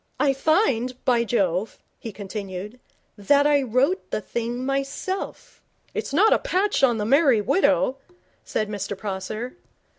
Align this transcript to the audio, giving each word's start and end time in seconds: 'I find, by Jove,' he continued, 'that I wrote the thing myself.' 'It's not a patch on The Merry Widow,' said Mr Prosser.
'I 0.19 0.33
find, 0.33 1.05
by 1.05 1.23
Jove,' 1.23 1.77
he 1.99 2.11
continued, 2.11 2.79
'that 3.17 3.45
I 3.45 3.61
wrote 3.61 4.09
the 4.09 4.19
thing 4.19 4.65
myself.' 4.65 5.61
'It's 5.93 6.11
not 6.11 6.33
a 6.33 6.39
patch 6.39 6.81
on 6.81 6.97
The 6.97 7.05
Merry 7.05 7.39
Widow,' 7.39 7.97
said 8.43 8.67
Mr 8.67 8.97
Prosser. 8.97 9.57